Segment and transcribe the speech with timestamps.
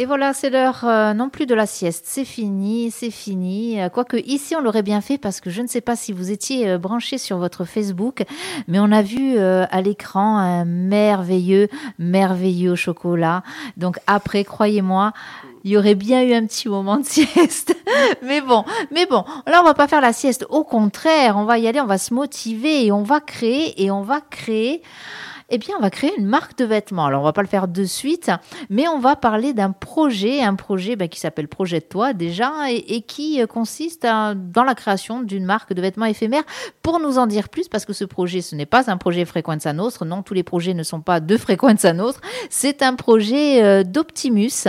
[0.00, 2.04] Et voilà, c'est l'heure euh, non plus de la sieste.
[2.06, 3.82] C'est fini, c'est fini.
[3.82, 6.30] Euh, Quoique ici, on l'aurait bien fait parce que je ne sais pas si vous
[6.30, 8.22] étiez euh, branchés sur votre Facebook,
[8.68, 13.42] mais on a vu euh, à l'écran un merveilleux, merveilleux chocolat.
[13.76, 15.12] Donc après, croyez-moi,
[15.64, 17.76] il y aurait bien eu un petit moment de sieste.
[18.22, 20.46] mais bon, mais bon, là, on va pas faire la sieste.
[20.48, 23.90] Au contraire, on va y aller, on va se motiver et on va créer et
[23.90, 24.80] on va créer
[25.50, 27.06] eh bien, on va créer une marque de vêtements.
[27.06, 28.30] Alors, on va pas le faire de suite,
[28.68, 32.52] mais on va parler d'un projet, un projet ben, qui s'appelle Projet de toi déjà,
[32.70, 36.42] et, qui euh, consiste à- dans la création d'une marque de vêtements éphémères.
[36.82, 39.72] Pour nous en dire plus, parce que ce projet, ce n'est pas un projet Frequenza
[39.72, 43.84] Nostre, non, tous les projets ne sont pas de Frequenza Nostre, c'est un projet euh,
[43.84, 44.66] d'Optimus.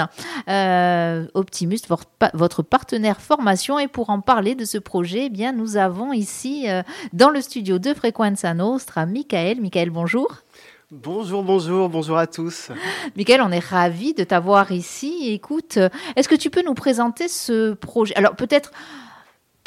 [0.48, 5.30] Euh, Optimus, votre, pa- votre partenaire formation, et pour en parler de ce projet, eh
[5.30, 6.68] bien, nous avons ici,
[7.14, 9.60] dans le studio de Frequenza Nostra, Michael.
[9.60, 10.28] Michael, bonjour.
[10.92, 12.72] Bonjour, bonjour, bonjour à tous.
[13.16, 15.30] Michael, on est ravi de t'avoir ici.
[15.30, 15.78] Écoute,
[16.16, 18.16] est-ce que tu peux nous présenter ce projet?
[18.16, 18.72] Alors peut-être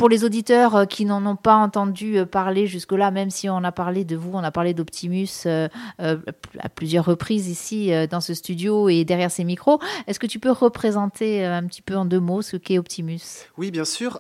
[0.03, 3.63] pour les auditeurs euh, qui n'en ont pas entendu euh, parler jusque-là, même si on
[3.63, 8.35] a parlé de vous, on a parlé d'Optimus euh, à plusieurs reprises ici dans ce
[8.35, 12.19] studio et derrière ces micros, est-ce que tu peux représenter un petit peu en deux
[12.19, 13.21] mots ce qu'est Optimus?
[13.57, 14.19] Oui, bien sûr,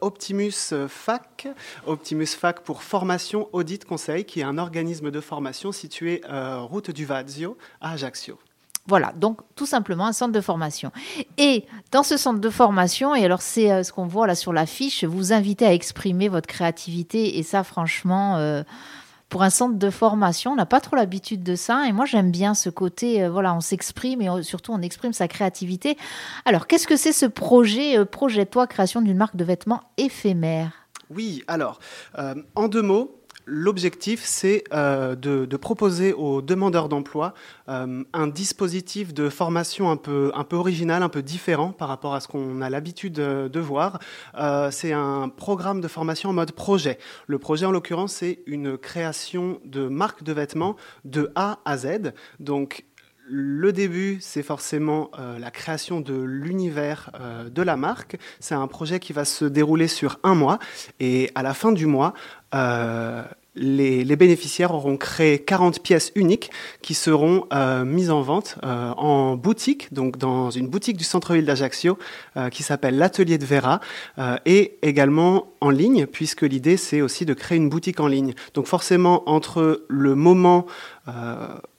[0.00, 1.48] Optimus Fac,
[1.84, 7.06] Optimus Fac pour formation, audit, conseil, qui est un organisme de formation situé route du
[7.06, 8.38] Vazio à Ajaccio.
[8.86, 10.92] Voilà, donc tout simplement un centre de formation.
[11.38, 14.52] Et dans ce centre de formation, et alors c'est euh, ce qu'on voit là sur
[14.52, 17.38] l'affiche, vous invitez à exprimer votre créativité.
[17.38, 18.62] Et ça, franchement, euh,
[19.30, 21.86] pour un centre de formation, on n'a pas trop l'habitude de ça.
[21.88, 25.28] Et moi, j'aime bien ce côté, euh, voilà, on s'exprime et surtout on exprime sa
[25.28, 25.96] créativité.
[26.44, 30.72] Alors, qu'est-ce que c'est ce projet, projet toi, création d'une marque de vêtements éphémère?
[31.08, 31.80] Oui, alors,
[32.54, 37.34] en deux mots, l'objectif, c'est euh, de, proposer aux demandeurs d'emploi
[37.68, 42.28] euh, un dispositif de formation un peu, original, un peu différent par rapport à ce
[42.28, 43.98] qu'on a l'habitude de, de voir.
[44.36, 46.98] Euh, c'est un programme de formation en mode projet.
[47.26, 52.12] Le projet, en l'occurrence, c'est une création de marque de vêtements de A à Z.
[53.26, 58.18] le début, c'est forcément euh, la création de l'univers euh, de la marque.
[58.38, 60.58] C'est un projet qui va se dérouler sur un mois.
[61.00, 62.12] Et à la fin du mois,
[62.54, 63.22] euh,
[63.54, 66.50] les, bénéficiaires auront créé 40 pièces uniques
[66.82, 67.46] qui seront
[67.84, 71.96] mises en vente en boutique, donc dans une boutique du centre-ville d'Ajaccio
[72.50, 73.78] qui s'appelle l'Atelier de Vera,
[74.44, 78.34] et également en ligne, puisque l'idée c'est aussi de créer une boutique en ligne.
[78.54, 80.66] Donc forcément, entre le moment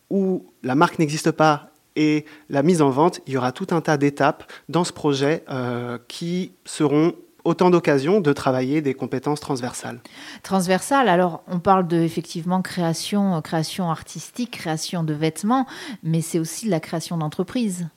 [0.10, 3.82] où la marque n'existe pas et la mise en vente, il y aura tout un
[3.82, 7.14] tas d'étapes dans ce projet euh, qui seront
[7.46, 10.02] autant d'occasions de travailler des compétences transversales.
[10.44, 11.08] transversale.
[11.08, 15.68] Alors, on parle de effectivement création, création artistique, création de vêtements,
[16.04, 17.88] mais c'est aussi de la création d'entreprise.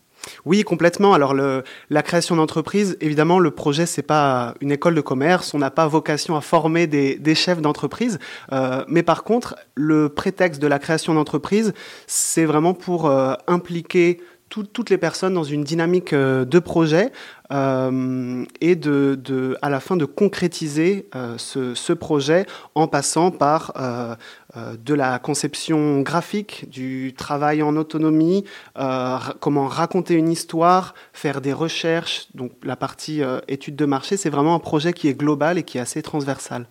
[0.44, 1.14] Oui, complètement.
[1.14, 5.54] Alors la création d'entreprise, évidemment, le projet c'est pas une école de commerce.
[5.54, 8.18] On n'a pas vocation à former des, des chefs d'entreprise.
[8.52, 11.72] Euh, mais par contre, le prétexte de la création d'entreprise,
[12.06, 17.10] c'est vraiment pour euh, impliquer tout- toutes les personnes dans une dynamique euh, de projet
[17.52, 23.30] euh, et de, de, à la fin de concrétiser euh, ce, ce projet en passant
[23.30, 24.14] par euh,
[24.82, 28.44] de la conception graphique, du travail en autonomie,
[29.40, 32.26] comment raconter une histoire, faire des recherches.
[32.34, 35.78] Donc la partie étude de marché, c'est vraiment un projet qui est global et qui
[35.78, 36.66] est assez transversal.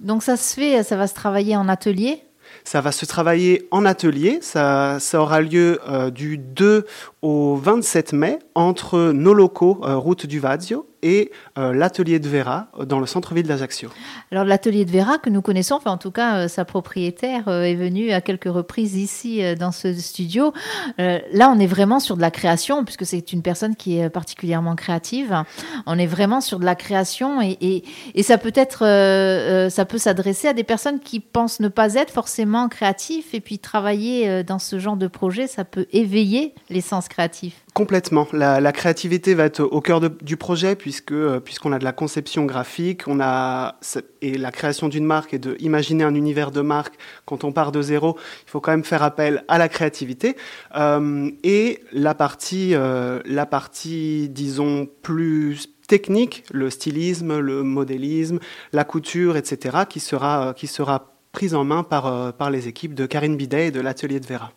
[0.00, 2.22] Donc, ça se fait, ça va se travailler en atelier?
[2.64, 4.38] Ça va se travailler en atelier.
[4.42, 6.86] Ça, ça aura lieu euh, du 2
[7.22, 12.68] au 27 mai entre nos locaux, euh, route du Vazio, et euh, l'atelier de Vera
[12.78, 13.90] euh, dans le centre-ville d'Ajaccio.
[14.30, 18.12] Alors l'atelier de Vera que nous connaissons, enfin en tout cas sa propriétaire est venue
[18.12, 20.52] à quelques reprises ici dans ce studio.
[20.98, 24.76] Là on est vraiment sur de la création puisque c'est une personne qui est particulièrement
[24.76, 25.42] créative.
[25.86, 27.82] On est vraiment sur de la création et,
[28.22, 32.68] ça peut être, ça peut s'adresser à des personnes qui pensent ne pas être forcément
[32.68, 36.80] créatifs et puis travailler dans ce genre de projet, ça peut éveiller les
[37.12, 37.62] sens créatifs.
[37.74, 38.26] Complètement.
[38.32, 42.44] La, créativité va être au cœur du projet puisque euh, puisqu'on a de la conception
[42.44, 43.76] graphique, on a
[44.20, 46.94] et la création d'une marque et de imaginer un univers de marque
[47.24, 50.36] quand on part de zéro, il faut quand même faire appel à la créativité
[50.76, 58.38] Euh, et la partie euh, la partie disons plus technique, le stylisme, le modélisme,
[58.72, 59.78] la couture, etc.
[59.88, 63.70] qui sera qui sera prise en main par par les équipes de Karine Bidet et
[63.70, 64.52] de l'atelier de Vera.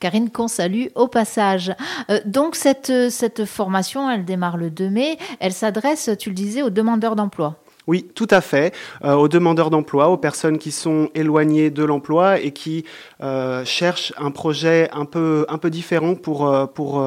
[0.00, 1.72] Karine qu'on salue au passage.
[2.10, 5.18] Euh, donc cette, cette formation, elle démarre le 2 mai.
[5.40, 7.56] Elle s'adresse, tu le disais, aux demandeurs d'emploi.
[7.86, 8.74] Oui, tout à fait.
[9.04, 12.84] Euh, aux demandeurs d'emploi, aux personnes qui sont éloignées de l'emploi et qui
[13.22, 17.02] euh, cherchent un projet un peu, un peu différent pour, pour,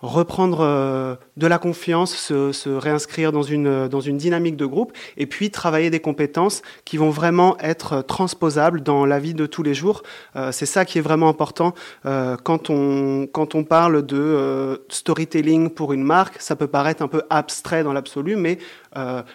[0.00, 5.26] reprendre euh, de la confiance, se, réinscrire dans une, dans une dynamique de groupe, et
[5.26, 9.74] puis travailler des compétences qui vont vraiment être transposables dans la vie de tous les
[9.74, 10.02] jours.
[10.36, 11.74] Euh, c'est ça qui est vraiment important
[12.06, 16.40] euh, quand, on, quand on parle de storytelling pour une marque.
[16.40, 18.58] Ça peut paraître un peu abstrait dans l'absolu, mais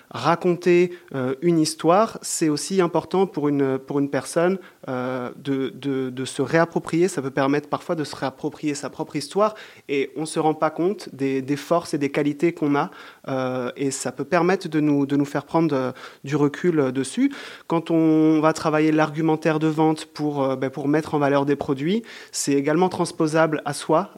[0.10, 0.98] raconter
[1.42, 4.58] une histoire, c'est aussi important pour une, pour une personne
[4.88, 5.34] de,
[5.70, 7.08] de, de se réapproprier.
[7.08, 9.56] Ça peut permettre parfois de se réapproprier sa propre histoire,
[9.90, 12.92] et on se rend pas compte des, forces et des qualités qu'on a,
[13.28, 15.92] euh, et ça peut permettre de nous, de nous faire prendre euh,
[16.24, 17.32] du recul euh, dessus.
[17.68, 22.04] Quand on va travailler l'argumentaire de vente pour, ben, pour mettre en valeur des produits,
[22.32, 24.12] c'est également transposable à soi.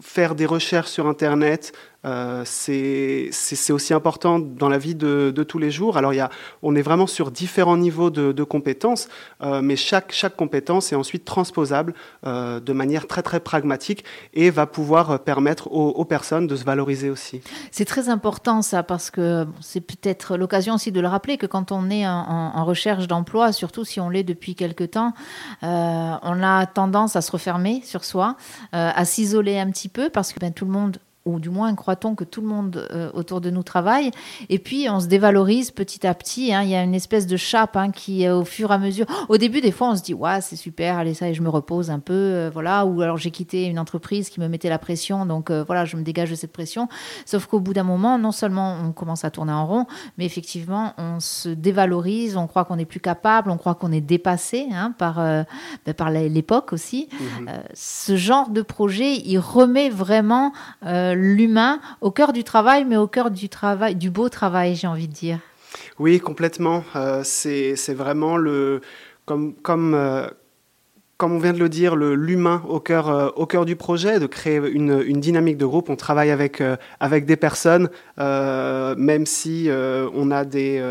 [0.00, 1.72] faire des recherches sur Internet,
[2.04, 3.30] euh, c'est
[3.72, 5.96] aussi important dans la vie de, tous les jours.
[5.96, 6.12] Alors,
[6.62, 9.08] on est vraiment sur différents niveaux de, compétences,
[9.42, 11.94] euh, mais chaque, chaque compétence est ensuite transposable
[12.26, 14.04] euh, de manière très, très pragmatique
[14.34, 17.40] et va pouvoir permettre aux, personnes de se valoriser aussi.
[17.70, 21.72] C'est très important, ça, parce que c'est peut-être l'occasion aussi de le rappeler que quand
[21.72, 25.14] on est en, recherche d'emploi, surtout si on l'est depuis quelque temps,
[25.62, 28.36] on a tendance à se refermer sur soi,
[28.72, 32.14] à s'isoler un petit peu, parce que ben, tout le monde ou du moins croit-on
[32.14, 34.10] que tout le monde euh, autour de nous travaille.
[34.48, 36.52] Et puis on se dévalorise petit à petit.
[36.52, 36.62] Hein.
[36.62, 39.06] Il y a une espèce de chape hein, qui, euh, au fur et à mesure,
[39.28, 41.48] au début des fois on se dit ouais c'est super, allez ça et je me
[41.48, 42.84] repose un peu, euh, voilà.
[42.86, 46.02] Ou alors j'ai quitté une entreprise qui me mettait la pression, donc voilà je me
[46.02, 46.88] dégage de cette pression.
[47.26, 49.86] Sauf qu'au bout d'un moment, non seulement on commence à tourner en rond,
[50.18, 54.00] mais effectivement on se dévalorise, on croit qu'on est plus capable, on croit qu'on est
[54.00, 57.08] dépassé hein, par ben, par l'époque aussi.
[57.12, 60.52] Mmh ce genre de projet, il remet vraiment
[61.14, 65.08] l'humain au cœur du travail, mais au cœur du travail, du beau travail, j'ai envie
[65.08, 65.38] de dire.
[65.98, 66.84] Oui, complètement.
[66.96, 68.80] Euh, c'est vraiment le
[69.24, 70.26] comme comme euh,
[71.16, 74.56] comme on vient de le dire, l'humain au cœur, euh, au du projet, de créer
[74.56, 75.88] une, une, dynamique de groupe.
[75.88, 76.60] On travaille avec,
[76.98, 80.82] avec des personnes, même si on, a des,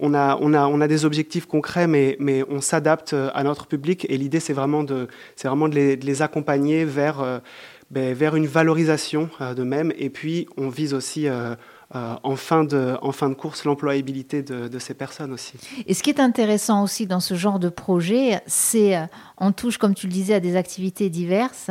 [0.00, 3.66] on, a, on, a, on a des objectifs concrets, mais, mais on s'adapte à notre
[3.66, 4.06] public.
[4.08, 5.08] Et l'idée, c'est vraiment, de,
[5.44, 7.42] vraiment de les accompagner vers
[7.90, 9.92] ben, vers une valorisation euh, de même.
[9.96, 11.54] Et puis, on vise aussi euh,
[11.94, 15.52] euh, en, fin de, en fin de course l'employabilité de, ces personnes aussi.
[15.86, 18.98] Et ce qui est intéressant aussi dans ce genre de projet, c'est
[19.38, 21.70] on touche, comme tu le disais, à des activités diverses.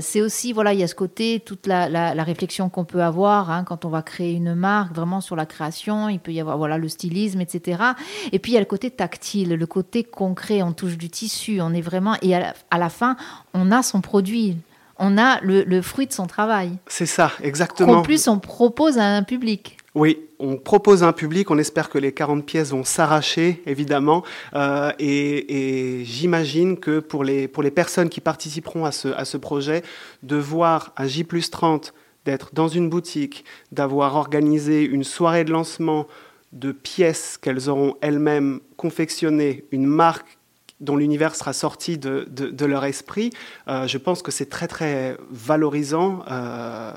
[0.00, 3.64] c'est aussi, voilà, il y a ce côté, toute la, réflexion qu'on peut avoir hein,
[3.64, 6.08] quand on va créer une marque, vraiment sur la création.
[6.08, 7.82] Il peut y avoir, voilà, le stylisme, etc.
[8.30, 10.62] Et puis il y a le côté tactile, le côté concret.
[10.62, 13.16] On touche du tissu, on est vraiment, et à la fin,
[13.52, 14.56] on a son produit
[15.00, 16.72] on a le, fruit de son travail.
[16.86, 17.94] C'est ça, exactement.
[17.94, 19.78] En plus, on propose à un public.
[19.94, 24.22] Oui, on propose à un public, on espère que les 40 pièces vont s'arracher, évidemment,
[24.54, 29.36] euh, et, j'imagine que pour les, pour les personnes qui participeront à ce, à ce
[29.36, 29.82] projet,
[30.22, 31.92] de voir un J 30,
[32.24, 36.06] d'être dans une boutique, d'avoir organisé une soirée de lancement
[36.52, 40.38] de pièces qu'elles auront elles-mêmes confectionnées, une marque
[40.80, 43.30] dont l'univers sera sorti de, de, leur esprit,
[43.68, 46.22] euh, je pense que c'est très très valorisant.
[46.30, 46.92] Euh,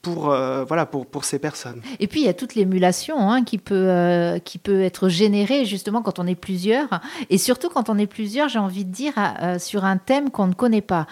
[0.00, 1.80] pour, euh, voilà, pour, pour, ces personnes.
[2.00, 6.02] Et puis, il y a toute l'émulation hein, qui, peut, qui peut être générée justement
[6.02, 6.88] quand on est plusieurs.
[7.30, 9.12] Et surtout quand on est plusieurs, j'ai envie de dire,
[9.60, 11.06] sur un thème qu'on ne connaît pas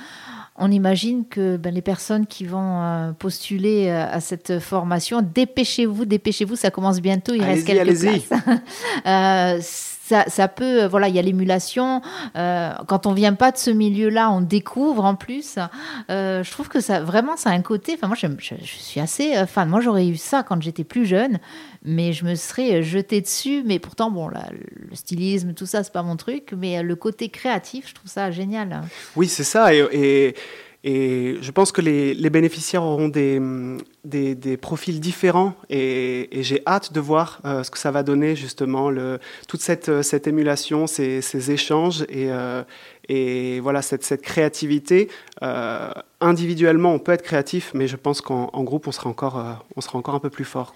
[0.62, 6.70] on imagine que ben, les personnes qui vont postuler à cette formation, dépêchez-vous, dépêchez-vous, ça
[6.70, 8.28] commence bientôt, il reste quelques places.
[10.28, 12.02] ça, peut, euh, voilà, il y a l'émulation.
[12.36, 15.56] Euh, quand on vient pas de ce milieu-là, on découvre en plus.
[16.10, 17.94] Euh, je trouve que ça, vraiment, ça a un côté.
[17.94, 19.68] Enfin, moi, je, suis assez fan.
[19.68, 21.38] Moi, j'aurais eu ça quand j'étais plus jeune,
[21.84, 23.62] mais je me serais jetée dessus.
[23.64, 26.52] Mais pourtant, bon, le stylisme, tout ça, c'est pas mon truc.
[26.56, 28.82] Mais le côté créatif, je trouve ça génial.
[29.16, 29.74] Oui, c'est ça.
[29.74, 30.34] et
[30.84, 37.40] je pense que les, bénéficiaires auront des, profils différents et, et j'ai hâte de voir
[37.44, 39.18] euh, ce que ça va donner justement, le,
[39.48, 42.62] toute cette, cette émulation, ces, échanges et, euh,
[43.10, 45.10] et voilà cette, cette créativité.
[45.42, 49.52] Euh, individuellement, on peut être créatif, mais je pense qu'en groupe, on sera encore, euh,
[49.74, 50.72] on sera encore un peu plus fort.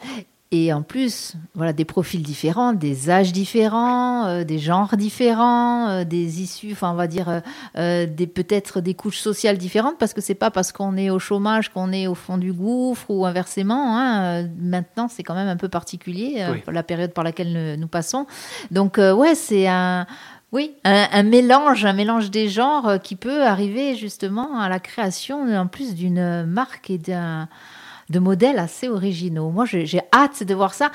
[0.57, 6.05] Et en plus, voilà, des profils différents, des âges différents, euh, des genres différents, euh,
[6.05, 7.43] des issues, enfin, on va dire,
[7.77, 11.19] euh, des peut-être des couches sociales différentes, parce que c'est pas parce qu'on est au
[11.19, 13.99] chômage qu'on est au fond du gouffre ou inversement.
[13.99, 14.47] Hein.
[14.61, 18.29] Maintenant, c'est quand même un peu particulier la période par laquelle nous, passons.
[18.71, 20.07] Donc, ouais, c'est un
[20.53, 25.67] oui, un, mélange, un mélange des genres qui peut arriver justement à la création en
[25.67, 27.49] plus d'une marque et d'un
[28.11, 29.51] de modèles assez originaux.
[29.51, 30.91] Moi, j'ai hâte de voir ça.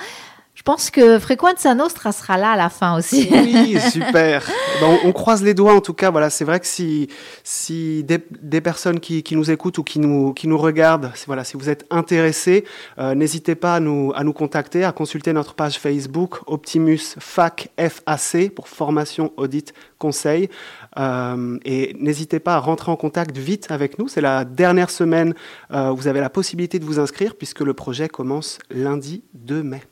[0.59, 3.29] Je pense que Frequenza Nostra sera là à la fin aussi.
[3.31, 4.45] Oui, super.
[5.05, 6.11] On, croise les doigts en tout cas.
[6.11, 7.07] Voilà, c'est vrai que si,
[7.45, 11.45] si des, des personnes qui, qui, nous écoutent ou qui nous, qui nous regardent, voilà,
[11.45, 12.65] si vous êtes intéressés,
[12.97, 17.69] euh, n'hésitez pas à nous, à nous contacter, à consulter notre page Facebook Optimus FAC
[17.77, 20.49] FAC pour formation, audit, conseil.
[20.97, 24.09] Euh, et n'hésitez pas à rentrer en contact vite avec nous.
[24.09, 25.35] C'est la dernière semaine.
[25.71, 29.83] Euh, vous avez la possibilité de vous inscrire puisque le projet commence lundi 2 mai.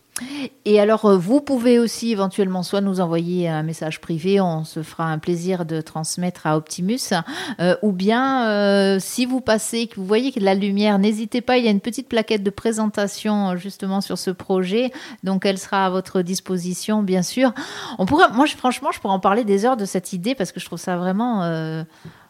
[0.65, 4.81] Et alors, euh, vous pouvez aussi éventuellement soit nous envoyer un message privé, on se
[4.83, 7.13] fera un plaisir de transmettre à Optimus,
[7.59, 11.57] euh, ou bien euh, si vous passez, que vous voyez de la lumière, n'hésitez pas,
[11.57, 14.91] il y a une petite plaquette de présentation justement sur ce projet,
[15.23, 17.53] donc elle sera à votre disposition, bien sûr.
[17.99, 20.59] On pourrait, moi, franchement, je pourrais en parler des heures de cette idée parce que
[20.59, 21.43] je trouve ça vraiment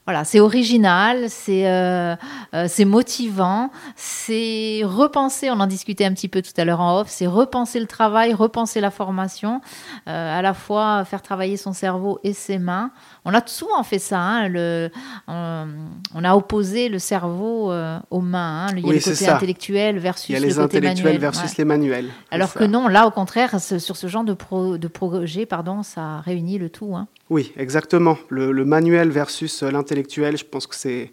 [0.08, 2.16] voilà, c'est original, c'est euh,
[2.54, 7.02] euh, c'est motivant, c'est repenser, on en discutait un petit peu tout à l'heure en
[7.02, 9.60] off, c'est repenser le travail, repenser la formation,
[10.08, 12.92] euh, à la fois faire travailler son cerveau et ses mains.
[13.30, 14.90] On a souvent fait ça, hein, le,
[15.28, 17.74] on, a opposé le cerveau
[18.10, 20.56] aux mains, hein, il y a le côté intellectuel versus il y a les le
[20.56, 22.10] côté intellectuels versus les manuels.
[22.32, 26.22] Alors que non, là au contraire, sur ce genre de, pro, de projet, pardon, ça
[26.22, 26.96] réunit le tout.
[26.96, 27.08] Hein.
[27.30, 28.18] Oui, exactement.
[28.30, 31.12] Le, manuel versus l'intellectuel, je pense que c'est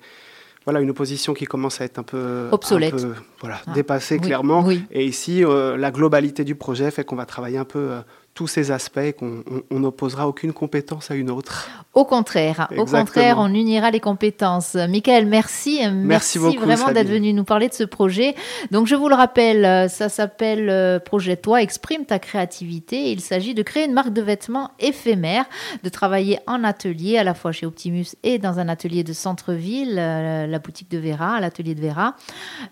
[0.65, 2.95] voilà une opposition qui commence à être un peu obsolète,
[3.41, 4.67] voilà, ah, dépassée clairement.
[4.91, 8.01] Et ici, euh, la globalité du projet fait qu'on va travailler un peu euh,
[8.35, 11.69] tous ces aspects qu'on n'opposera aucune compétence à une autre.
[11.95, 14.75] Au contraire, au contraire, on unira les compétences.
[14.75, 18.35] Michael, merci, merci, vraiment d'être venu nous parler de ce projet.
[18.73, 23.13] Donc je vous le rappelle, ça s'appelle euh, Projet Toi, exprime ta créativité.
[23.13, 25.45] Il s'agit de créer une marque de vêtements éphémère,
[25.85, 29.97] de travailler en atelier, à la fois chez Optimus et dans un atelier de centre-ville,
[29.99, 32.17] euh, la boutique de Vera, l'atelier de Vera,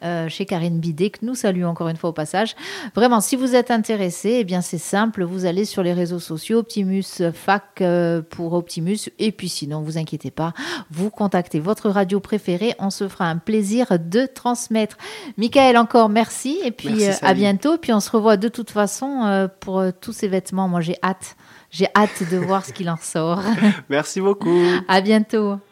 [0.02, 2.57] euh, chez Karine Bidet, que nous saluons encore une fois au passage.
[2.97, 6.59] Vraiment, si vous êtes intéressé, eh bien c'est simple, vous allez sur les réseaux sociaux,
[6.59, 8.99] Optimus Fac euh, pour Optimus.
[9.19, 10.53] Et puis sinon, vous inquiétez pas,
[10.91, 12.75] vous contactez votre radio préférée.
[12.79, 14.97] On se fera un plaisir de transmettre.
[15.37, 16.59] Michael, encore merci.
[16.65, 17.79] Et puis euh, à bientôt.
[17.79, 20.69] Puis on se revoit de toute façon euh, pour tous ces vêtements.
[20.69, 21.37] Moi, j'ai hâte.
[21.71, 23.43] J'ai hâte de voir ce qu'il en sort.
[23.89, 24.63] Merci beaucoup.
[24.89, 25.57] À bientôt.